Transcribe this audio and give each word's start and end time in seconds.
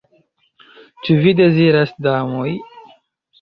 Ĉu 1.07 1.17
vi 1.25 1.33
deziras, 1.41 1.93
damoj? 2.09 2.49